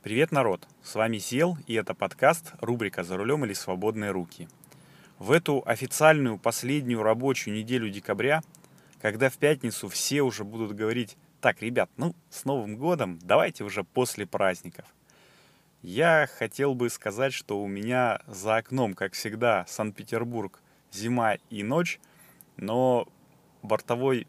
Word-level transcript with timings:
Привет, 0.00 0.30
народ! 0.30 0.64
С 0.80 0.94
вами 0.94 1.18
Сел, 1.18 1.58
и 1.66 1.74
это 1.74 1.92
подкаст, 1.92 2.52
рубрика 2.60 3.02
«За 3.02 3.16
рулем 3.16 3.44
или 3.44 3.52
свободные 3.52 4.12
руки». 4.12 4.48
В 5.18 5.32
эту 5.32 5.60
официальную 5.66 6.38
последнюю 6.38 7.02
рабочую 7.02 7.56
неделю 7.56 7.90
декабря, 7.90 8.42
когда 9.02 9.28
в 9.28 9.36
пятницу 9.38 9.88
все 9.88 10.22
уже 10.22 10.44
будут 10.44 10.76
говорить 10.76 11.16
«Так, 11.40 11.62
ребят, 11.62 11.90
ну, 11.96 12.14
с 12.30 12.44
Новым 12.44 12.76
годом, 12.76 13.18
давайте 13.20 13.64
уже 13.64 13.82
после 13.82 14.24
праздников». 14.24 14.86
Я 15.82 16.28
хотел 16.38 16.76
бы 16.76 16.90
сказать, 16.90 17.32
что 17.32 17.60
у 17.60 17.66
меня 17.66 18.20
за 18.28 18.58
окном, 18.58 18.94
как 18.94 19.14
всегда, 19.14 19.64
Санкт-Петербург, 19.66 20.62
зима 20.92 21.38
и 21.50 21.64
ночь, 21.64 21.98
но 22.56 23.08
бортовой 23.62 24.28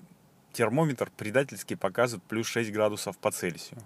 термометр 0.52 1.12
предательски 1.16 1.76
показывает 1.76 2.24
плюс 2.24 2.48
6 2.48 2.72
градусов 2.72 3.20
по 3.20 3.30
Цельсию. 3.30 3.80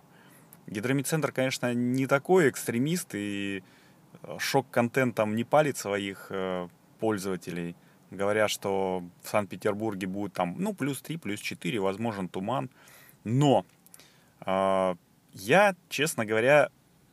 Гидромедцентр, 0.67 1.31
конечно, 1.31 1.73
не 1.73 2.07
такой 2.07 2.49
экстремист 2.49 3.15
и 3.15 3.63
э, 4.23 4.37
шок-контентом 4.39 5.35
не 5.35 5.43
палит 5.43 5.77
своих 5.77 6.27
э, 6.29 6.67
пользователей, 6.99 7.75
говоря, 8.11 8.47
что 8.47 9.03
в 9.21 9.29
Санкт-Петербурге 9.29 10.07
будет 10.07 10.33
там, 10.33 10.55
ну, 10.57 10.73
плюс 10.73 11.01
3, 11.01 11.17
плюс 11.17 11.39
4, 11.39 11.79
возможен 11.79 12.29
туман. 12.29 12.69
Но 13.23 13.65
э, 14.45 14.95
я, 15.33 15.75
честно 15.89 16.25
говоря, 16.25 16.69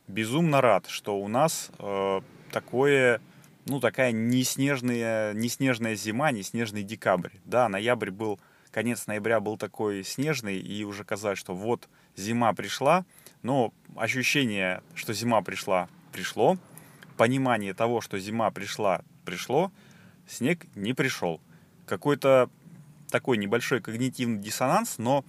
безумно 0.07 0.61
рад, 0.61 0.87
что 0.87 1.19
у 1.19 1.27
нас 1.27 1.71
э, 1.79 2.21
такое, 2.51 3.21
ну, 3.65 3.79
такая 3.79 4.11
неснежная, 4.11 5.33
неснежная 5.33 5.95
зима, 5.95 6.31
неснежный 6.31 6.83
декабрь. 6.83 7.31
Да, 7.45 7.67
ноябрь 7.69 8.11
был, 8.11 8.39
конец 8.71 9.07
ноября 9.07 9.39
был 9.39 9.57
такой 9.57 10.03
снежный, 10.03 10.59
и 10.59 10.83
уже 10.83 11.03
казалось, 11.03 11.39
что 11.39 11.53
вот 11.53 11.89
зима 12.15 12.53
пришла, 12.53 13.05
но 13.43 13.73
ощущение, 13.95 14.81
что 14.95 15.13
зима 15.13 15.41
пришла, 15.41 15.89
пришло. 16.11 16.57
Понимание 17.17 17.73
того, 17.73 18.01
что 18.01 18.17
зима 18.19 18.49
пришла, 18.51 19.01
пришло. 19.25 19.71
Снег 20.27 20.65
не 20.75 20.93
пришел. 20.93 21.41
Какой-то 21.85 22.49
такой 23.09 23.37
небольшой 23.37 23.81
когнитивный 23.81 24.39
диссонанс, 24.39 24.97
но 24.97 25.25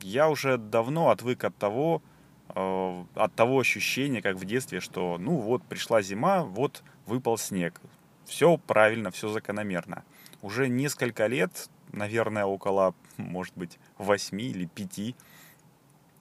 я 0.00 0.28
уже 0.28 0.56
давно 0.56 1.10
отвык 1.10 1.44
от 1.44 1.56
того, 1.56 2.02
э, 2.54 3.04
от 3.14 3.34
того 3.34 3.60
ощущения, 3.60 4.22
как 4.22 4.36
в 4.36 4.44
детстве, 4.44 4.80
что 4.80 5.16
ну 5.18 5.36
вот 5.36 5.62
пришла 5.62 6.02
зима, 6.02 6.42
вот 6.44 6.82
выпал 7.06 7.38
снег. 7.38 7.80
Все 8.24 8.56
правильно, 8.56 9.10
все 9.10 9.28
закономерно. 9.28 10.04
Уже 10.40 10.68
несколько 10.68 11.26
лет, 11.26 11.68
наверное, 11.92 12.44
около, 12.44 12.94
может 13.16 13.56
быть, 13.56 13.78
восьми 13.98 14.44
или 14.44 14.66
пяти, 14.66 15.14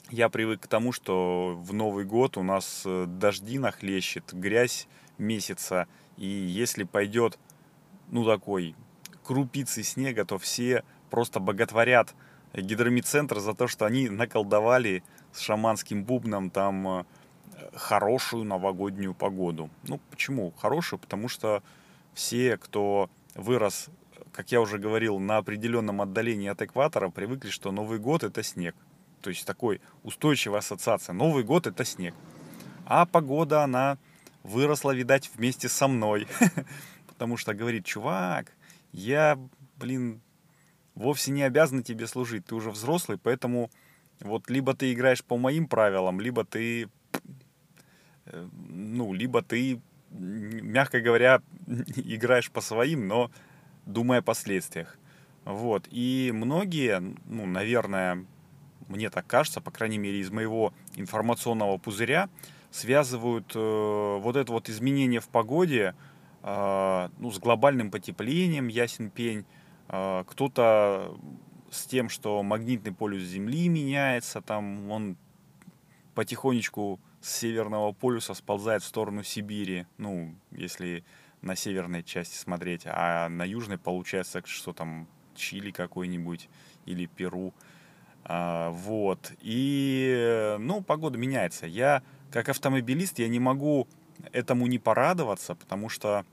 я 0.09 0.29
привык 0.29 0.61
к 0.61 0.67
тому, 0.67 0.91
что 0.91 1.55
в 1.57 1.73
Новый 1.73 2.03
год 2.05 2.37
у 2.37 2.43
нас 2.43 2.83
э, 2.85 3.05
дожди 3.07 3.57
нахлещет, 3.57 4.33
грязь 4.33 4.87
месяца, 5.17 5.87
и 6.17 6.25
если 6.27 6.83
пойдет, 6.83 7.39
ну, 8.09 8.25
такой 8.25 8.75
крупицы 9.23 9.83
снега, 9.83 10.25
то 10.25 10.37
все 10.37 10.83
просто 11.09 11.39
боготворят 11.39 12.13
гидромедцентр 12.53 13.39
за 13.39 13.53
то, 13.53 13.67
что 13.67 13.85
они 13.85 14.09
наколдовали 14.09 15.03
с 15.31 15.39
шаманским 15.39 16.03
бубном 16.03 16.49
там 16.49 16.87
э, 16.87 17.03
хорошую 17.73 18.43
новогоднюю 18.43 19.13
погоду. 19.13 19.69
Ну, 19.83 19.99
почему 20.09 20.51
хорошую? 20.51 20.99
Потому 20.99 21.29
что 21.29 21.63
все, 22.13 22.57
кто 22.57 23.09
вырос, 23.35 23.87
как 24.31 24.51
я 24.51 24.61
уже 24.61 24.77
говорил, 24.77 25.19
на 25.19 25.37
определенном 25.37 26.01
отдалении 26.01 26.49
от 26.49 26.61
экватора, 26.61 27.09
привыкли, 27.09 27.49
что 27.49 27.71
Новый 27.71 27.99
год 27.99 28.23
это 28.23 28.43
снег. 28.43 28.75
То 29.21 29.29
есть 29.29 29.45
такой 29.45 29.81
устойчивая 30.03 30.59
ассоциация. 30.59 31.13
Новый 31.13 31.43
год 31.43 31.67
это 31.67 31.85
снег. 31.85 32.15
А 32.85 33.05
погода, 33.05 33.63
она 33.63 33.97
выросла, 34.43 34.91
видать, 34.91 35.29
вместе 35.35 35.69
со 35.69 35.87
мной. 35.87 36.27
Потому 37.07 37.37
что 37.37 37.53
говорит, 37.53 37.85
чувак, 37.85 38.51
я, 38.91 39.37
блин, 39.77 40.21
вовсе 40.95 41.31
не 41.31 41.43
обязан 41.43 41.83
тебе 41.83 42.07
служить. 42.07 42.45
Ты 42.45 42.55
уже 42.55 42.71
взрослый, 42.71 43.17
поэтому 43.17 43.69
вот 44.21 44.49
либо 44.49 44.73
ты 44.73 44.93
играешь 44.93 45.23
по 45.23 45.37
моим 45.37 45.67
правилам, 45.67 46.19
либо 46.19 46.45
ты, 46.45 46.89
э, 48.25 48.47
ну, 48.69 49.13
либо 49.13 49.41
ты, 49.41 49.81
мягко 50.09 51.01
говоря, 51.01 51.41
играешь 51.67 52.49
по 52.49 52.61
своим, 52.61 53.07
но 53.07 53.31
думая 53.85 54.19
о 54.19 54.23
последствиях. 54.23 54.97
Вот. 55.45 55.87
И 55.89 56.31
многие, 56.33 57.01
ну, 57.25 57.45
наверное, 57.45 58.25
мне 58.87 59.09
так 59.09 59.25
кажется, 59.27 59.61
по 59.61 59.71
крайней 59.71 59.97
мере 59.97 60.19
из 60.19 60.31
моего 60.31 60.73
информационного 60.95 61.77
пузыря, 61.77 62.29
связывают 62.69 63.51
э, 63.55 64.19
вот 64.21 64.35
это 64.35 64.51
вот 64.51 64.69
изменение 64.69 65.19
в 65.19 65.27
погоде 65.27 65.95
э, 66.43 67.09
ну, 67.17 67.31
с 67.31 67.39
глобальным 67.39 67.91
потеплением, 67.91 68.67
ясен 68.67 69.09
пень, 69.09 69.45
э, 69.89 70.23
кто-то 70.27 71.17
с 71.69 71.85
тем, 71.85 72.09
что 72.09 72.41
магнитный 72.43 72.93
полюс 72.93 73.23
Земли 73.23 73.67
меняется, 73.67 74.41
там 74.41 74.89
он 74.91 75.17
потихонечку 76.15 76.99
с 77.21 77.37
северного 77.37 77.93
полюса 77.93 78.33
сползает 78.33 78.83
в 78.83 78.87
сторону 78.87 79.23
Сибири, 79.23 79.85
ну, 79.97 80.35
если 80.51 81.03
на 81.41 81.55
северной 81.55 82.03
части 82.03 82.35
смотреть, 82.35 82.83
а 82.85 83.29
на 83.29 83.43
южной 83.43 83.77
получается, 83.77 84.41
что 84.45 84.73
там 84.73 85.07
Чили 85.35 85.71
какой-нибудь 85.71 86.49
или 86.85 87.05
Перу. 87.05 87.53
А, 88.23 88.69
вот. 88.69 89.31
И, 89.41 90.55
ну, 90.59 90.81
погода 90.81 91.17
меняется. 91.17 91.65
Я, 91.65 92.03
как 92.31 92.49
автомобилист, 92.49 93.19
я 93.19 93.27
не 93.27 93.39
могу 93.39 93.87
этому 94.31 94.67
не 94.67 94.77
порадоваться, 94.77 95.55
потому 95.55 95.89
что 95.89 96.25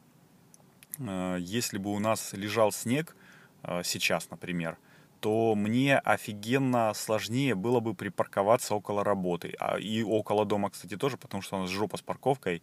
э, 0.99 1.37
если 1.41 1.79
бы 1.79 1.91
у 1.91 1.99
нас 1.99 2.33
лежал 2.35 2.73
снег 2.73 3.17
э, 3.63 3.83
сейчас, 3.85 4.31
например, 4.31 4.77
то 5.21 5.55
мне 5.55 5.99
офигенно 5.99 6.93
сложнее 6.95 7.55
было 7.55 7.81
бы 7.81 7.95
припарковаться 7.95 8.75
около 8.75 9.03
работы. 9.03 9.55
А, 9.59 9.79
и 9.79 10.03
около 10.03 10.45
дома, 10.45 10.71
кстати, 10.71 10.97
тоже, 10.97 11.17
потому 11.17 11.43
что 11.43 11.57
у 11.57 11.61
нас 11.61 11.71
жопа 11.71 11.97
с 11.97 12.03
парковкой 12.03 12.63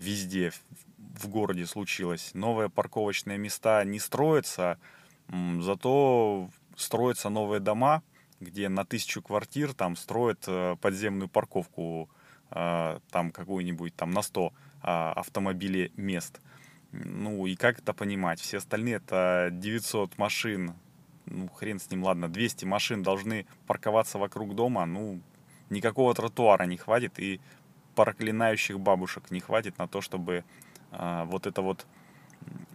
везде 0.00 0.52
в 0.96 1.28
городе 1.28 1.66
случилось. 1.66 2.30
Новые 2.34 2.70
парковочные 2.70 3.38
места 3.38 3.84
не 3.84 3.98
строятся, 3.98 4.78
зато 5.60 6.50
строятся 6.76 7.28
новые 7.28 7.60
дома, 7.60 8.02
где 8.40 8.68
на 8.68 8.84
тысячу 8.84 9.22
квартир 9.22 9.74
там 9.74 9.96
строят 9.96 10.44
э, 10.46 10.76
подземную 10.80 11.28
парковку, 11.28 12.08
э, 12.50 12.98
там 13.10 13.30
какую-нибудь 13.30 13.94
там 13.94 14.12
на 14.12 14.22
100 14.22 14.52
а, 14.82 15.12
автомобилей 15.12 15.92
мест. 15.96 16.40
Ну 16.92 17.46
и 17.46 17.54
как 17.54 17.80
это 17.80 17.92
понимать? 17.92 18.40
Все 18.40 18.56
остальные 18.56 18.94
это 18.94 19.50
900 19.52 20.16
машин, 20.16 20.74
ну 21.26 21.48
хрен 21.48 21.78
с 21.78 21.90
ним, 21.90 22.02
ладно, 22.02 22.28
200 22.28 22.64
машин 22.64 23.02
должны 23.02 23.46
парковаться 23.66 24.18
вокруг 24.18 24.54
дома, 24.54 24.86
ну 24.86 25.20
никакого 25.68 26.14
тротуара 26.14 26.64
не 26.64 26.78
хватит 26.78 27.18
и 27.18 27.40
проклинающих 28.04 28.80
бабушек 28.80 29.30
не 29.30 29.40
хватит 29.40 29.76
на 29.76 29.86
то, 29.86 30.00
чтобы 30.00 30.42
э, 30.92 31.24
вот 31.26 31.46
это 31.46 31.60
вот 31.60 31.86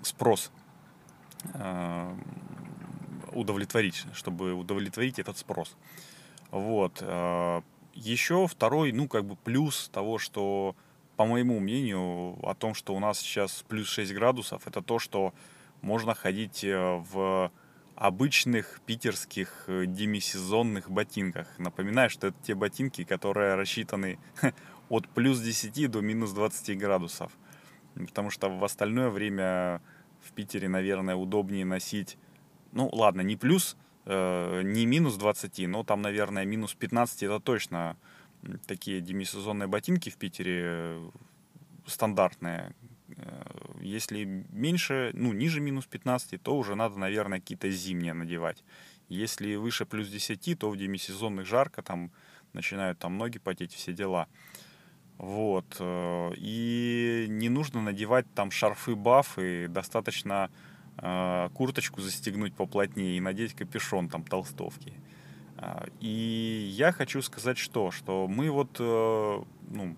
спрос 0.03 0.52
э, 1.56 2.16
удовлетворить, 3.31 4.06
чтобы 4.14 4.53
удовлетворить 4.53 5.18
этот 5.18 5.35
спрос. 5.40 5.75
Вот. 6.52 7.00
Э, 7.02 7.64
Еще 7.96 8.46
второй, 8.47 8.91
ну, 8.91 9.08
как 9.08 9.25
бы 9.25 9.35
плюс 9.35 9.90
того, 9.90 10.19
что, 10.19 10.75
по 11.16 11.25
моему 11.25 11.59
мнению, 11.59 12.38
о 12.47 12.53
том, 12.53 12.75
что 12.75 12.94
у 12.94 13.00
нас 13.00 13.18
сейчас 13.19 13.64
плюс 13.68 13.88
6 13.88 14.14
градусов, 14.14 14.68
это 14.68 14.84
то, 14.84 15.00
что 15.00 15.34
можно 15.81 16.14
ходить 16.14 16.64
э, 16.64 17.03
в 17.12 17.50
обычных 17.96 18.81
питерских 18.85 19.64
э, 19.68 19.85
демисезонных 19.88 20.91
ботинках. 20.91 21.47
Напоминаю, 21.58 22.09
что 22.09 22.28
это 22.28 22.38
те 22.44 22.53
ботинки, 22.53 23.06
которые 23.06 23.56
рассчитаны 23.56 24.20
от 24.90 25.08
плюс 25.09 25.40
10 25.40 25.90
до 25.91 26.02
минус 26.02 26.32
20 26.32 26.78
градусов. 26.78 27.32
Потому 27.96 28.29
что 28.29 28.49
в 28.49 28.64
остальное 28.64 29.09
время 29.09 29.82
в 30.22 30.32
Питере, 30.34 30.67
наверное, 30.67 31.16
удобнее 31.16 31.66
носить 31.66 32.17
ну 32.76 32.90
ладно, 32.91 33.22
не 33.22 33.37
плюс, 33.37 33.76
э, 34.05 34.61
не 34.64 34.85
минус 34.85 35.16
20, 35.16 35.67
но 35.67 35.84
там, 35.84 36.02
наверное, 36.02 36.46
минус 36.46 36.76
15 36.76 37.23
это 37.23 37.40
точно 37.40 37.97
такие 38.67 39.02
демисезонные 39.02 39.67
ботинки 39.67 40.09
в 40.09 40.17
Питере 40.17 40.61
э, 40.66 41.09
стандартные. 41.88 42.76
Э, 43.16 43.43
если 43.81 44.26
меньше, 44.52 45.11
ну, 45.14 45.31
ниже 45.34 45.61
минус 45.61 45.85
15, 45.85 46.41
то 46.41 46.55
уже 46.55 46.76
надо, 46.76 46.99
наверное, 46.99 47.40
какие-то 47.40 47.70
зимние 47.70 48.14
надевать. 48.14 48.64
Если 49.08 49.55
выше 49.55 49.85
плюс 49.85 50.09
10, 50.09 50.59
то 50.59 50.70
в 50.70 50.78
демисезонных 50.78 51.47
жарко, 51.47 51.81
там 51.81 52.11
начинают 52.52 52.99
там 52.99 53.17
ноги 53.17 53.40
потеть, 53.40 53.73
все 53.73 53.93
дела. 53.93 54.28
Вот. 55.17 55.78
Э, 55.79 56.32
и 56.35 57.26
не 57.29 57.50
нужно 57.50 57.82
надевать 57.82 58.26
там 58.34 58.52
шарфы, 58.52 58.96
бафы, 58.96 59.67
достаточно 59.67 60.50
э, 60.97 61.50
курточку 61.53 62.02
застегнуть 62.02 62.56
поплотнее 62.56 63.17
и 63.17 63.22
надеть 63.22 63.53
капюшон 63.53 64.09
там 64.09 64.23
толстовки. 64.23 64.94
А, 65.58 65.88
и 66.02 66.70
я 66.76 66.91
хочу 66.91 67.22
сказать 67.22 67.58
что, 67.58 67.91
что 67.91 68.28
мы 68.28 68.52
вот 68.52 68.76
э, 68.79 69.44
ну, 69.70 69.96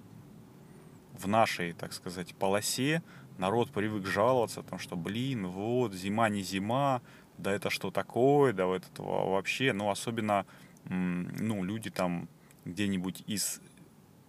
в 1.13 1.27
нашей, 1.27 1.73
так 1.73 1.93
сказать, 1.93 2.35
полосе 2.35 3.01
народ 3.39 3.71
привык 3.71 4.05
жаловаться, 4.05 4.61
потому 4.61 4.79
что, 4.79 4.95
блин, 4.95 5.47
вот, 5.47 5.93
зима 5.93 6.29
не 6.29 6.41
зима, 6.41 7.01
да 7.37 7.51
это 7.51 7.69
что 7.69 7.91
такое, 7.91 8.53
да 8.53 8.65
вот 8.65 8.83
это 8.91 9.01
вообще, 9.01 9.73
ну, 9.73 9.89
особенно, 9.89 10.45
ну, 10.85 11.63
люди 11.63 11.89
там 11.89 12.29
где-нибудь 12.65 13.23
из 13.27 13.61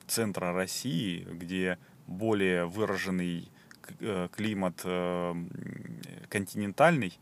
центра 0.09 0.53
России, 0.53 1.27
где 1.31 1.79
более 2.07 2.67
выраженный 2.67 3.51
э, 4.01 4.29
климат 4.35 4.81
э, 4.85 5.35
континентальный, 6.29 7.19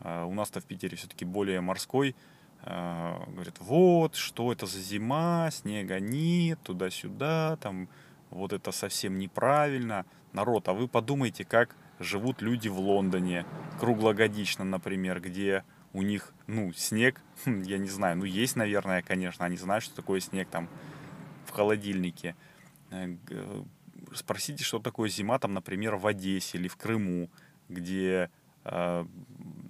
а 0.00 0.24
у 0.24 0.32
нас-то 0.32 0.60
в 0.60 0.64
Питере 0.64 0.96
все-таки 0.96 1.24
более 1.24 1.60
морской, 1.60 2.16
говорит, 2.62 3.54
вот, 3.58 4.16
что 4.16 4.52
это 4.52 4.66
за 4.66 4.80
зима, 4.80 5.48
снега 5.50 5.98
нет, 5.98 6.58
туда-сюда, 6.62 7.56
там, 7.56 7.88
вот 8.30 8.52
это 8.52 8.72
совсем 8.72 9.18
неправильно. 9.18 10.04
Народ, 10.32 10.68
а 10.68 10.72
вы 10.72 10.88
подумайте, 10.88 11.44
как 11.44 11.74
живут 11.98 12.40
люди 12.40 12.68
в 12.68 12.78
Лондоне 12.78 13.44
круглогодично, 13.78 14.64
например, 14.64 15.20
где 15.20 15.64
у 15.92 16.02
них, 16.02 16.32
ну, 16.46 16.72
снег, 16.72 17.20
я 17.46 17.78
не 17.78 17.88
знаю, 17.88 18.16
ну, 18.16 18.24
есть, 18.24 18.56
наверное, 18.56 19.02
конечно, 19.02 19.44
они 19.44 19.56
знают, 19.56 19.84
что 19.84 19.96
такое 19.96 20.20
снег 20.20 20.48
там 20.48 20.68
в 21.50 21.52
холодильнике. 21.52 22.34
Э, 22.90 23.16
спросите, 24.14 24.64
что 24.64 24.78
такое 24.78 25.08
зима 25.08 25.38
там, 25.38 25.54
например, 25.54 25.96
в 25.96 26.06
Одессе 26.06 26.58
или 26.58 26.68
в 26.68 26.76
Крыму, 26.76 27.28
где, 27.68 28.30
э, 28.64 29.04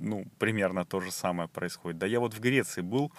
ну, 0.01 0.27
примерно 0.39 0.85
то 0.85 1.01
же 1.01 1.11
самое 1.11 1.49
происходит. 1.49 1.99
Да 1.99 2.07
я 2.07 2.21
вот 2.21 2.35
в 2.35 2.41
Греции 2.41 2.83
был, 2.83 3.13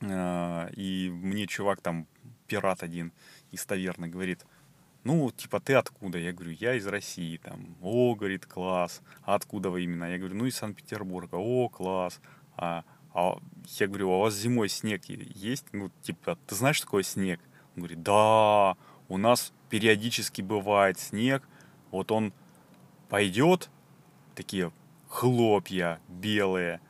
э, 0.00 0.70
и 0.74 1.10
мне 1.10 1.46
чувак 1.46 1.80
там, 1.80 2.06
пират 2.46 2.82
один 2.82 3.12
из 3.52 3.64
таверны, 3.64 4.08
говорит– 4.08 4.44
ну, 5.04 5.30
типа, 5.30 5.60
ты 5.60 5.74
откуда? 5.74 6.18
Я 6.18 6.32
говорю, 6.32 6.52
я 6.52 6.74
из 6.74 6.86
России, 6.86 7.38
там, 7.38 7.76
о, 7.80 8.14
говорит, 8.14 8.44
класс, 8.46 9.00
а 9.22 9.36
откуда 9.36 9.70
вы 9.70 9.84
именно? 9.84 10.04
Я 10.04 10.18
говорю, 10.18 10.34
ну, 10.34 10.44
из 10.46 10.56
Санкт-Петербурга, 10.56 11.36
о, 11.36 11.68
класс, 11.68 12.20
а, 12.56 12.84
а 13.14 13.38
я 13.78 13.86
говорю, 13.86 14.10
а 14.10 14.18
у 14.18 14.20
вас 14.20 14.34
зимой 14.34 14.68
снег 14.68 15.04
есть? 15.06 15.66
Ну, 15.72 15.90
типа, 16.02 16.38
ты 16.46 16.54
знаешь, 16.54 16.80
такое 16.80 17.02
снег? 17.02 17.40
Он 17.74 17.82
говорит, 17.82 18.02
да, 18.02 18.76
у 19.08 19.18
нас 19.18 19.52
периодически 19.70 20.42
бывает 20.42 20.98
снег, 20.98 21.48
вот 21.90 22.10
он 22.12 22.32
пойдет, 23.08 23.70
такие 24.34 24.72
хлопья 25.08 26.00
белые, 26.08 26.80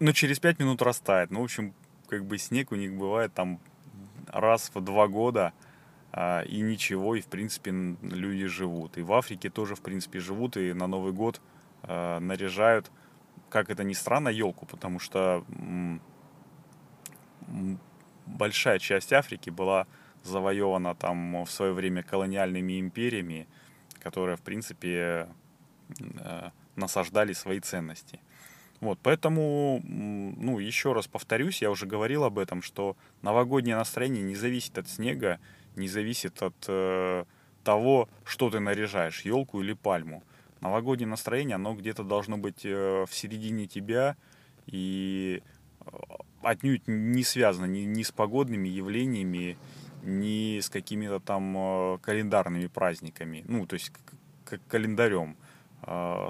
но 0.00 0.12
через 0.12 0.38
пять 0.38 0.58
минут 0.58 0.82
растает. 0.82 1.30
Ну, 1.30 1.40
в 1.40 1.44
общем, 1.44 1.74
как 2.08 2.24
бы 2.24 2.38
снег 2.38 2.72
у 2.72 2.74
них 2.74 2.94
бывает 2.94 3.32
там 3.34 3.60
раз 4.28 4.70
в 4.74 4.80
два 4.80 5.08
года– 5.08 5.52
а, 6.18 6.40
и 6.44 6.62
ничего, 6.62 7.14
и 7.14 7.20
в 7.20 7.26
принципе 7.26 7.70
люди 8.00 8.46
живут. 8.46 8.96
И 8.96 9.02
в 9.02 9.12
Африке 9.12 9.50
тоже 9.50 9.74
в 9.74 9.82
принципе 9.82 10.18
живут, 10.18 10.56
и 10.56 10.72
на 10.72 10.86
Новый 10.86 11.12
год 11.12 11.42
а, 11.82 12.20
наряжают, 12.20 12.90
как 13.48 13.70
это 13.70 13.84
ни 13.84 13.92
странно, 13.92 14.28
елку, 14.28 14.66
потому 14.66 14.98
что 14.98 15.44
большая 18.26 18.78
часть 18.78 19.12
Африки 19.12 19.50
была 19.50 19.86
завоевана 20.22 20.94
там 20.94 21.44
в 21.44 21.50
свое 21.50 21.72
время 21.72 22.02
колониальными 22.02 22.80
империями, 22.80 23.46
которые 24.00 24.36
в 24.36 24.42
принципе 24.42 25.28
а, 26.18 26.50
насаждали 26.74 27.32
свои 27.32 27.60
ценности. 27.60 28.20
Вот, 28.80 28.98
поэтому, 29.02 29.80
ну, 29.84 30.58
еще 30.58 30.92
раз 30.92 31.06
повторюсь, 31.06 31.62
я 31.62 31.70
уже 31.70 31.86
говорил 31.86 32.24
об 32.24 32.38
этом, 32.38 32.60
что 32.60 32.96
новогоднее 33.22 33.76
настроение 33.76 34.22
не 34.22 34.34
зависит 34.34 34.76
от 34.76 34.88
снега, 34.88 35.40
не 35.76 35.88
зависит 35.88 36.42
от 36.42 36.54
э, 36.68 37.24
того, 37.64 38.08
что 38.24 38.50
ты 38.50 38.60
наряжаешь, 38.60 39.22
елку 39.22 39.62
или 39.62 39.72
пальму. 39.72 40.22
Новогоднее 40.60 41.08
настроение, 41.08 41.56
оно 41.56 41.74
где-то 41.74 42.02
должно 42.02 42.38
быть 42.38 42.64
э, 42.64 43.04
в 43.08 43.14
середине 43.14 43.66
тебя 43.66 44.16
и 44.66 45.42
э, 45.80 45.90
отнюдь 46.42 46.82
не 46.86 47.24
связано 47.24 47.66
ни, 47.66 47.80
ни 47.80 48.02
с 48.02 48.10
погодными 48.10 48.68
явлениями, 48.68 49.58
ни 50.02 50.60
с 50.60 50.70
какими-то 50.70 51.20
там 51.20 51.54
э, 51.56 51.98
календарными 51.98 52.68
праздниками, 52.68 53.44
ну, 53.46 53.66
то 53.66 53.74
есть 53.74 53.92
как 54.44 54.60
календарем. 54.68 55.36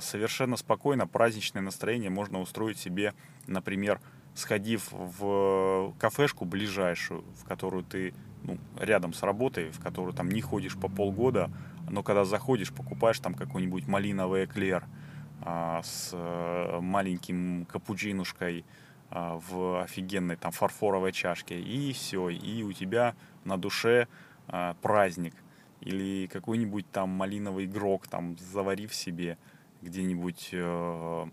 Совершенно 0.00 0.56
спокойно 0.56 1.06
праздничное 1.06 1.62
настроение 1.62 2.11
можно 2.11 2.40
устроить 2.40 2.78
себе, 2.78 3.14
например, 3.46 4.00
сходив 4.34 4.88
в 4.90 5.94
кафешку 5.99 6.44
ближайшую, 6.44 7.25
в 7.40 7.44
которую 7.44 7.84
ты 7.84 8.12
ну, 8.43 8.58
рядом 8.78 9.12
с 9.12 9.23
работой, 9.23 9.70
в 9.70 9.81
которую 9.81 10.14
там 10.14 10.28
не 10.28 10.40
ходишь 10.40 10.76
по 10.76 10.88
полгода, 10.88 11.50
но 11.88 12.02
когда 12.02 12.24
заходишь, 12.24 12.72
покупаешь 12.72 13.18
там 13.20 13.34
какой-нибудь 13.34 13.86
малиновый 13.86 14.44
эклер 14.44 14.84
а, 15.42 15.82
с 15.82 16.10
а, 16.12 16.80
маленьким 16.80 17.66
капучинушкой 17.66 18.64
а, 19.10 19.40
в 19.48 19.82
офигенной 19.82 20.36
там 20.36 20.52
фарфоровой 20.52 21.12
чашке, 21.12 21.60
и 21.60 21.92
все, 21.92 22.28
и 22.28 22.62
у 22.62 22.72
тебя 22.72 23.14
на 23.44 23.56
душе 23.56 24.08
а, 24.48 24.74
праздник. 24.82 25.34
Или 25.80 26.26
какой-нибудь 26.26 26.90
там 26.90 27.10
малиновый 27.10 27.66
игрок, 27.66 28.08
там 28.08 28.36
заварив 28.38 28.94
себе 28.94 29.36
где-нибудь 29.82 30.50
э, 30.52 31.26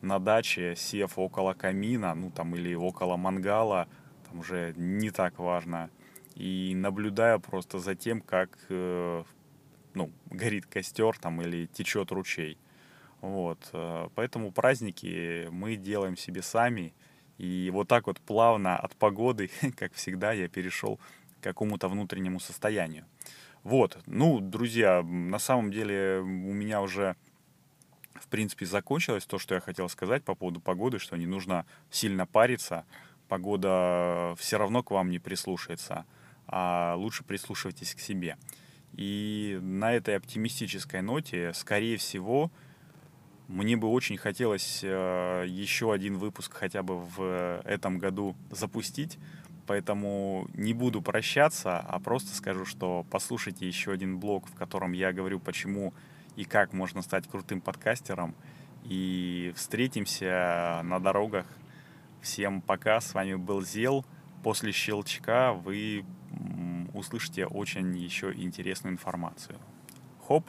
на 0.00 0.18
даче, 0.18 0.74
сев 0.76 1.18
около 1.18 1.54
камина, 1.54 2.14
ну 2.14 2.30
там 2.30 2.54
или 2.54 2.74
около 2.74 3.16
мангала, 3.16 3.88
там 4.28 4.40
уже 4.40 4.74
не 4.76 5.10
так 5.10 5.38
важно, 5.38 5.90
и 6.34 6.72
наблюдая 6.74 7.38
просто 7.38 7.78
за 7.78 7.94
тем, 7.94 8.20
как 8.20 8.58
э, 8.68 9.24
ну, 9.94 10.10
горит 10.26 10.66
костер 10.66 11.18
там 11.18 11.40
или 11.42 11.66
течет 11.66 12.10
ручей. 12.12 12.58
Вот. 13.20 13.58
Э, 13.72 14.08
поэтому 14.14 14.52
праздники 14.52 15.48
мы 15.50 15.76
делаем 15.76 16.16
себе 16.16 16.42
сами. 16.42 16.94
И 17.38 17.70
вот 17.72 17.88
так 17.88 18.06
вот 18.06 18.20
плавно 18.20 18.76
от 18.76 18.94
погоды, 18.96 19.50
как 19.76 19.94
всегда, 19.94 20.32
я 20.32 20.48
перешел 20.48 20.98
к 21.40 21.44
какому-то 21.44 21.88
внутреннему 21.88 22.40
состоянию. 22.40 23.04
Вот. 23.62 23.98
Ну, 24.06 24.40
друзья, 24.40 25.02
на 25.02 25.38
самом 25.38 25.70
деле 25.70 26.20
у 26.20 26.52
меня 26.52 26.80
уже 26.80 27.16
в 28.14 28.28
принципе 28.28 28.66
закончилось 28.66 29.24
то, 29.24 29.38
что 29.38 29.54
я 29.54 29.60
хотел 29.60 29.88
сказать 29.88 30.22
по 30.24 30.34
поводу 30.34 30.60
погоды, 30.60 30.98
что 30.98 31.16
не 31.16 31.26
нужно 31.26 31.66
сильно 31.90 32.26
париться. 32.26 32.84
Погода 33.28 34.34
все 34.38 34.58
равно 34.58 34.82
к 34.82 34.90
вам 34.90 35.10
не 35.10 35.18
прислушается 35.18 36.04
а 36.50 36.94
лучше 36.96 37.22
прислушивайтесь 37.22 37.94
к 37.94 38.00
себе. 38.00 38.36
И 38.94 39.58
на 39.62 39.92
этой 39.92 40.16
оптимистической 40.16 41.00
ноте, 41.00 41.52
скорее 41.54 41.96
всего, 41.96 42.50
мне 43.48 43.76
бы 43.76 43.88
очень 43.88 44.16
хотелось 44.16 44.80
э, 44.82 45.44
еще 45.48 45.92
один 45.92 46.18
выпуск 46.18 46.54
хотя 46.54 46.82
бы 46.82 47.00
в 47.00 47.62
этом 47.64 47.98
году 47.98 48.36
запустить, 48.50 49.18
поэтому 49.66 50.46
не 50.54 50.72
буду 50.72 51.02
прощаться, 51.02 51.78
а 51.78 51.98
просто 51.98 52.34
скажу, 52.34 52.64
что 52.64 53.04
послушайте 53.10 53.66
еще 53.66 53.92
один 53.92 54.18
блог, 54.18 54.46
в 54.46 54.54
котором 54.54 54.92
я 54.92 55.12
говорю, 55.12 55.40
почему 55.40 55.94
и 56.36 56.44
как 56.44 56.72
можно 56.72 57.02
стать 57.02 57.28
крутым 57.28 57.60
подкастером. 57.60 58.34
И 58.84 59.52
встретимся 59.56 60.80
на 60.84 60.98
дорогах. 61.00 61.46
Всем 62.22 62.60
пока, 62.62 63.00
с 63.00 63.14
вами 63.14 63.34
был 63.34 63.62
Зел. 63.62 64.04
После 64.42 64.72
щелчка 64.72 65.52
вы 65.52 66.04
услышите 66.94 67.46
очень 67.46 67.96
еще 67.96 68.32
интересную 68.32 68.92
информацию. 68.92 69.56
Хоп! 70.26 70.44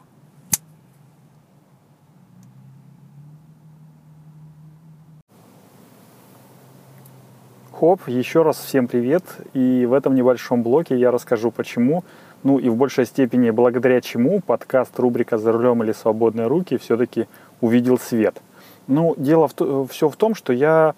Хоп, 7.82 8.08
еще 8.08 8.44
раз 8.44 8.60
всем 8.60 8.88
привет. 8.88 9.24
И 9.54 9.88
в 9.88 9.94
этом 9.94 10.14
небольшом 10.14 10.62
блоке 10.62 10.96
я 10.96 11.10
расскажу, 11.10 11.50
почему, 11.50 12.04
ну 12.44 12.60
и 12.60 12.70
в 12.70 12.76
большей 12.76 13.06
степени 13.06 13.50
благодаря 13.50 14.02
чему 14.02 14.40
подкаст 14.40 15.00
рубрика 15.00 15.40
«За 15.40 15.52
рулем 15.52 15.82
или 15.84 15.92
свободные 15.92 16.46
руки» 16.46 16.78
все-таки 16.78 17.28
увидел 17.60 17.98
свет. 17.98 18.40
Ну, 18.86 19.16
дело 19.18 19.48
в, 19.48 19.88
все 19.88 20.10
в 20.10 20.16
том, 20.16 20.36
что 20.36 20.54
я 20.54 20.94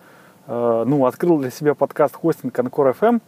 э, 0.46 0.84
ну, 0.86 1.06
открыл 1.06 1.38
для 1.38 1.52
себя 1.52 1.74
подкаст 1.74 2.16
хостинг 2.16 2.60
Анкор 2.60 2.90
FM, 2.90 3.22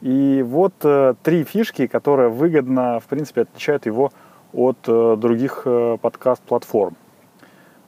и 0.00 0.42
вот 0.46 0.74
э, 0.82 1.14
три 1.22 1.44
фишки, 1.44 1.86
которые 1.86 2.30
выгодно, 2.30 3.00
в 3.00 3.04
принципе, 3.04 3.42
отличают 3.42 3.86
его 3.86 4.12
от 4.52 4.78
э, 4.86 5.16
других 5.18 5.62
э, 5.66 5.98
подкаст-платформ. 6.00 6.96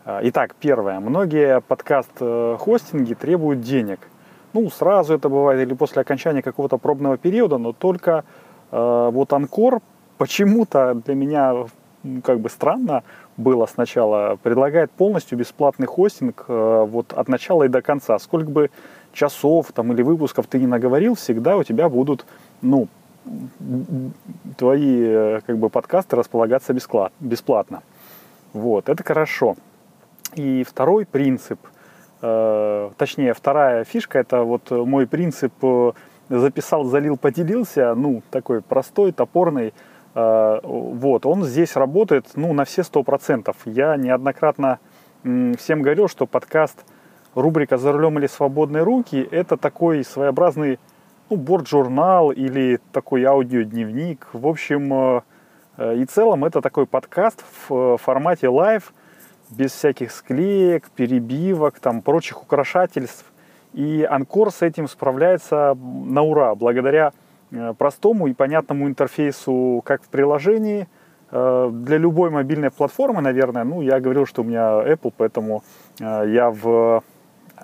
Э, 0.04 0.20
итак, 0.24 0.54
первое. 0.60 1.00
Многие 1.00 1.60
подкаст-хостинги 1.60 3.14
требуют 3.14 3.62
денег. 3.62 4.00
Ну, 4.52 4.68
сразу 4.70 5.14
это 5.14 5.30
бывает 5.30 5.66
или 5.66 5.74
после 5.74 6.02
окончания 6.02 6.42
какого-то 6.42 6.76
пробного 6.76 7.16
периода, 7.16 7.56
но 7.56 7.72
только 7.72 8.24
э, 8.70 9.10
вот 9.12 9.32
Анкор 9.32 9.80
почему-то 10.18 10.94
для 10.94 11.14
меня 11.14 11.66
как 12.24 12.40
бы 12.40 12.50
странно 12.50 13.02
было 13.36 13.66
сначала, 13.66 14.36
предлагает 14.42 14.90
полностью 14.90 15.38
бесплатный 15.38 15.86
хостинг 15.86 16.44
э, 16.48 16.84
вот 16.86 17.12
от 17.12 17.28
начала 17.28 17.64
и 17.64 17.68
до 17.68 17.80
конца. 17.80 18.18
Сколько 18.18 18.50
бы 18.50 18.70
часов 19.12 19.72
там, 19.72 19.92
или 19.92 20.02
выпусков 20.02 20.46
ты 20.46 20.58
не 20.58 20.66
наговорил, 20.66 21.14
всегда 21.14 21.56
у 21.56 21.64
тебя 21.64 21.88
будут 21.88 22.26
ну, 22.60 22.88
твои 24.56 25.02
э, 25.04 25.40
как 25.46 25.58
бы, 25.58 25.68
подкасты 25.68 26.16
располагаться 26.16 26.74
бесплатно. 27.20 27.82
Вот, 28.52 28.88
это 28.88 29.02
хорошо. 29.02 29.56
И 30.34 30.64
второй 30.64 31.06
принцип, 31.06 31.60
э, 32.20 32.90
точнее, 32.96 33.34
вторая 33.34 33.84
фишка, 33.84 34.18
это 34.18 34.42
вот 34.42 34.70
мой 34.70 35.06
принцип 35.06 35.52
э, 35.62 35.92
записал, 36.28 36.84
залил, 36.84 37.16
поделился, 37.16 37.94
ну, 37.94 38.22
такой 38.30 38.62
простой, 38.62 39.12
топорный, 39.12 39.72
э, 40.14 40.60
вот, 40.62 41.26
он 41.26 41.44
здесь 41.44 41.76
работает, 41.76 42.26
ну, 42.34 42.52
на 42.52 42.64
все 42.64 42.82
сто 42.82 43.02
процентов. 43.02 43.56
Я 43.64 43.96
неоднократно 43.96 44.78
всем 45.22 45.82
говорил, 45.82 46.08
что 46.08 46.26
подкаст 46.26 46.84
рубрика 47.34 47.78
«За 47.78 47.92
рулем 47.92 48.18
или 48.18 48.26
свободные 48.26 48.82
руки» 48.82 49.26
это 49.30 49.56
такой 49.56 50.04
своеобразный, 50.04 50.78
ну, 51.30 51.36
борт-журнал 51.36 52.30
или 52.30 52.80
такой 52.92 53.24
аудиодневник. 53.24 54.28
В 54.32 54.46
общем, 54.46 54.92
э, 54.92 55.20
э 55.78 55.96
и 55.96 56.04
целом 56.04 56.44
это 56.44 56.60
такой 56.60 56.86
подкаст 56.86 57.42
в 57.68 57.94
э, 57.94 57.96
формате 57.98 58.48
live, 58.48 58.92
без 59.50 59.72
всяких 59.72 60.12
склеек, 60.12 60.90
перебивок, 60.90 61.78
там, 61.78 62.02
прочих 62.02 62.42
украшательств. 62.42 63.26
И 63.74 64.06
Анкор 64.08 64.50
с 64.50 64.62
этим 64.62 64.88
справляется 64.88 65.76
на 65.76 66.22
ура, 66.22 66.54
благодаря 66.54 67.12
простому 67.78 68.28
и 68.28 68.32
понятному 68.32 68.86
интерфейсу 68.88 69.82
как 69.84 70.02
в 70.02 70.08
приложении, 70.08 70.88
для 71.30 71.96
любой 71.98 72.30
мобильной 72.30 72.70
платформы, 72.70 73.20
наверное. 73.20 73.64
Ну, 73.64 73.82
я 73.82 74.00
говорил, 74.00 74.26
что 74.26 74.42
у 74.42 74.44
меня 74.44 74.82
Apple, 74.82 75.12
поэтому 75.16 75.62
я 75.98 76.50
в, 76.50 77.02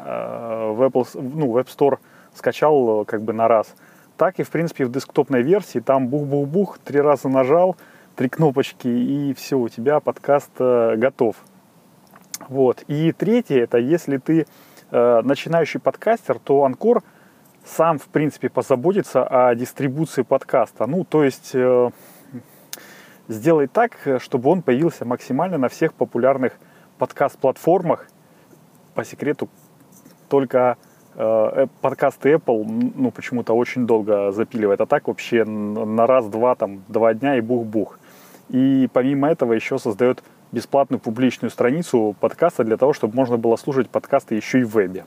в 0.04 0.86
Apple, 0.86 1.06
ну, 1.14 1.50
в 1.50 1.56
App 1.56 1.66
Store 1.66 1.98
скачал 2.34 3.04
как 3.04 3.22
бы 3.22 3.32
на 3.32 3.48
раз. 3.48 3.74
Так 4.16 4.40
и, 4.40 4.42
в 4.42 4.50
принципе, 4.50 4.84
в 4.84 4.92
десктопной 4.92 5.42
версии. 5.42 5.78
Там 5.78 6.08
бух-бух-бух, 6.08 6.78
три 6.78 7.00
раза 7.00 7.28
нажал, 7.28 7.76
три 8.16 8.28
кнопочки, 8.28 8.88
и 8.88 9.32
все, 9.34 9.58
у 9.58 9.68
тебя 9.68 10.00
подкаст 10.00 10.50
готов. 10.58 11.36
Вот. 12.48 12.82
И 12.88 13.12
третье, 13.12 13.62
это 13.62 13.78
если 13.78 14.16
ты 14.16 14.46
э, 14.90 15.20
начинающий 15.22 15.80
подкастер, 15.80 16.38
то 16.38 16.64
Анкор 16.64 17.02
сам, 17.64 17.98
в 17.98 18.06
принципе, 18.06 18.48
позаботится 18.48 19.24
о 19.24 19.54
дистрибуции 19.54 20.22
подкаста. 20.22 20.86
Ну, 20.86 21.04
то 21.04 21.24
есть 21.24 21.50
э, 21.54 21.90
сделай 23.28 23.66
так, 23.66 23.98
чтобы 24.18 24.50
он 24.50 24.62
появился 24.62 25.04
максимально 25.04 25.58
на 25.58 25.68
всех 25.68 25.92
популярных 25.94 26.54
подкаст-платформах. 26.98 28.08
По 28.94 29.04
секрету, 29.04 29.48
только 30.28 30.76
э, 31.14 31.66
подкасты 31.80 32.32
Apple, 32.32 32.92
ну, 32.94 33.10
почему-то 33.10 33.54
очень 33.54 33.86
долго 33.86 34.32
запиливает. 34.32 34.80
А 34.80 34.86
так 34.86 35.08
вообще 35.08 35.44
на 35.44 36.06
раз-два, 36.06 36.54
там, 36.54 36.82
два 36.88 37.14
дня 37.14 37.36
и 37.36 37.40
бух-бух. 37.40 37.98
И 38.48 38.88
помимо 38.92 39.28
этого 39.28 39.52
еще 39.52 39.78
создает 39.78 40.22
бесплатную 40.52 41.00
публичную 41.00 41.50
страницу 41.50 42.16
подкаста 42.20 42.64
для 42.64 42.76
того, 42.76 42.92
чтобы 42.92 43.14
можно 43.14 43.36
было 43.36 43.56
слушать 43.56 43.90
подкасты 43.90 44.34
еще 44.34 44.60
и 44.60 44.64
в 44.64 44.74
вебе. 44.74 45.04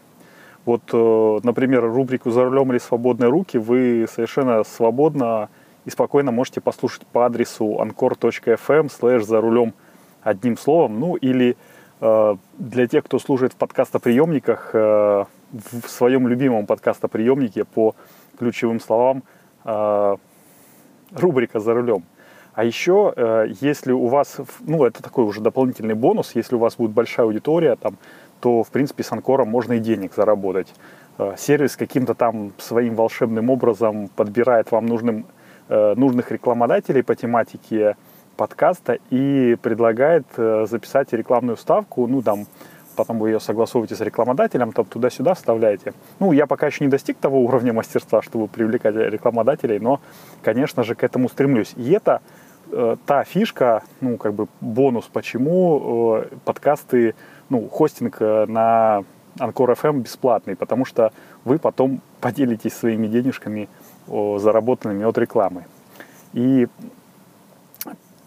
Вот, 0.66 0.84
э, 0.94 1.40
например, 1.44 1.84
рубрику 1.84 2.30
«За 2.30 2.44
рулем 2.44 2.72
или 2.72 2.78
свободные 2.78 3.30
руки» 3.30 3.58
вы 3.58 4.06
совершенно 4.12 4.64
свободно 4.64 5.50
и 5.86 5.90
спокойно 5.90 6.32
можете 6.32 6.62
послушать 6.62 7.08
по 7.08 7.26
адресу 7.26 7.80
anchor.fm 7.82 8.92
slash 8.92 9.22
«За 9.22 9.42
рулем» 9.42 9.74
одним 10.22 10.58
словом. 10.58 11.00
Ну, 11.00 11.16
или 11.16 11.52
э, 11.52 11.56
для 12.02 12.88
тех, 12.88 13.06
кто 13.06 13.20
служит 13.20 13.54
в 13.54 13.56
подкастоприемниках, 13.58 14.72
э, 14.74 15.26
в 15.52 15.88
своем 15.88 16.28
любимом 16.28 16.66
подкастоприемнике 16.66 17.64
по 17.64 17.96
ключевым 18.40 18.80
словам 18.80 19.24
э, 19.66 20.18
рубрика 21.14 21.60
«За 21.60 21.74
рулем». 21.74 22.04
А 22.54 22.64
еще, 22.64 23.14
э, 23.16 23.48
если 23.62 23.92
у 23.92 24.08
вас, 24.08 24.38
ну, 24.62 24.84
это 24.84 25.02
такой 25.02 25.24
уже 25.26 25.42
дополнительный 25.42 25.94
бонус, 25.94 26.32
если 26.36 26.56
у 26.56 26.60
вас 26.60 26.76
будет 26.76 26.92
большая 26.92 27.26
аудитория, 27.26 27.76
там, 27.76 27.98
то, 28.42 28.64
в 28.64 28.70
принципе, 28.70 29.04
с 29.04 29.12
Анкором 29.12 29.48
можно 29.48 29.74
и 29.74 29.80
денег 29.80 30.14
заработать. 30.16 30.74
Э, 31.18 31.36
сервис 31.38 31.78
каким-то 31.78 32.14
там 32.14 32.52
своим 32.58 32.96
волшебным 32.96 33.50
образом 33.50 34.10
подбирает 34.10 34.72
вам 34.72 34.86
нужным, 34.86 35.26
э, 35.70 35.94
нужных 35.96 36.32
рекламодателей 36.32 37.04
по 37.04 37.16
тематике 37.16 37.96
подкаста 38.38 39.00
и 39.10 39.56
предлагает 39.62 40.26
записать 40.36 41.14
рекламную 41.14 41.58
ставку, 41.58 42.08
ну, 42.08 42.22
там, 42.22 42.46
потом 42.96 43.20
вы 43.20 43.30
ее 43.30 43.40
согласовываете 43.40 43.96
с 43.96 44.02
рекламодателем, 44.02 44.72
там 44.72 44.86
туда-сюда 44.86 45.34
вставляете. 45.34 45.94
Ну, 46.20 46.32
я 46.32 46.46
пока 46.46 46.68
еще 46.68 46.84
не 46.84 46.90
достиг 46.90 47.18
того 47.18 47.42
уровня 47.42 47.74
мастерства, 47.74 48.22
чтобы 48.22 48.48
привлекать 48.48 48.96
рекламодателей, 48.96 49.80
но, 49.80 50.00
конечно 50.42 50.84
же, 50.84 50.96
к 50.96 51.04
этому 51.04 51.30
стремлюсь. 51.30 51.74
И 51.76 51.92
это 51.92 52.22
э, 52.72 52.96
та 53.06 53.24
фишка, 53.24 53.84
ну, 54.02 54.18
как 54.18 54.34
бы 54.34 54.48
бонус, 54.60 55.10
почему 55.12 56.18
э, 56.18 56.36
подкасты, 56.46 57.16
ну, 57.50 57.68
хостинг 57.68 58.18
э, 58.20 58.46
на 58.48 59.04
Анкор 59.40 59.72
FM 59.72 60.02
бесплатный, 60.02 60.56
потому 60.56 60.86
что 60.86 61.12
вы 61.46 61.58
потом 61.58 62.02
поделитесь 62.20 62.74
своими 62.74 63.08
денежками, 63.08 63.70
э, 64.08 64.38
заработанными 64.40 65.06
от 65.06 65.18
рекламы. 65.18 65.66
И 66.34 66.68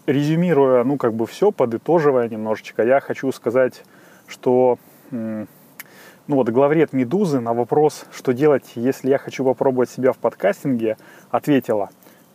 резюмируя, 0.05 0.83
ну, 0.83 0.97
как 0.97 1.13
бы 1.13 1.25
все, 1.25 1.51
подытоживая 1.51 2.29
немножечко, 2.29 2.83
я 2.83 2.99
хочу 2.99 3.31
сказать 3.31 3.83
что 4.27 4.77
ну 5.11 5.47
вот 6.27 6.49
главред 6.49 6.91
«Медузы» 6.93 7.39
на 7.39 7.53
вопрос, 7.53 8.05
что 8.11 8.33
делать, 8.33 8.71
если 8.75 9.09
я 9.09 9.17
хочу 9.17 9.43
попробовать 9.43 9.91
себя 9.91 10.11
в 10.11 10.17
подкастинге, 10.17 10.97
ответила, 11.29 11.89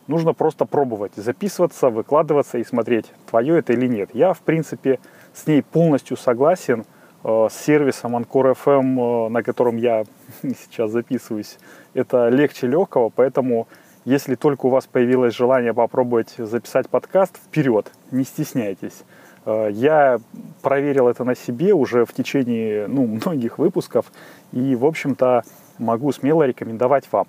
нужно 0.07 0.33
просто 0.33 0.65
пробовать, 0.65 1.11
записываться, 1.15 1.89
выкладываться 1.89 2.57
и 2.57 2.63
смотреть, 2.63 3.11
твое 3.29 3.59
это 3.59 3.73
или 3.73 3.87
нет. 3.87 4.11
Я, 4.13 4.33
в 4.33 4.39
принципе, 4.39 4.99
с 5.33 5.45
ней 5.45 5.61
полностью 5.61 6.15
согласен, 6.15 6.85
э, 7.23 7.47
с 7.51 7.53
сервисом 7.53 8.15
Anchor 8.15 8.55
FM, 8.55 9.27
э, 9.27 9.29
на 9.29 9.43
котором 9.43 9.75
я 9.75 10.05
сейчас 10.41 10.91
записываюсь, 10.91 11.57
это 11.93 12.29
легче 12.29 12.67
легкого, 12.67 13.09
поэтому 13.09 13.67
если 14.05 14.35
только 14.35 14.65
у 14.65 14.69
вас 14.69 14.87
появилось 14.87 15.35
желание 15.35 15.73
попробовать 15.73 16.33
записать 16.37 16.89
подкаст, 16.89 17.37
вперед, 17.37 17.91
не 18.11 18.23
стесняйтесь. 18.23 19.03
Э, 19.45 19.69
я 19.71 20.19
проверил 20.61 21.07
это 21.07 21.23
на 21.23 21.35
себе 21.35 21.73
уже 21.73 22.05
в 22.05 22.13
течение 22.13 22.87
ну, 22.87 23.05
многих 23.25 23.57
выпусков 23.57 24.11
и, 24.51 24.75
в 24.75 24.85
общем-то, 24.85 25.43
могу 25.77 26.11
смело 26.11 26.43
рекомендовать 26.43 27.05
вам. 27.11 27.27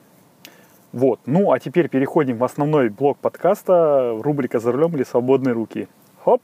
Вот. 0.93 1.21
Ну, 1.26 1.52
а 1.52 1.59
теперь 1.59 1.88
переходим 1.88 2.37
в 2.37 2.45
основной 2.45 2.91
блок 2.91 3.19
подкаста, 3.19 4.19
рубрика 4.21 4.59
«За 4.59 4.73
рулем 4.73 4.95
или 4.95 5.05
свободные 5.05 5.55
руки». 5.55 5.88
Хоп! 6.23 6.43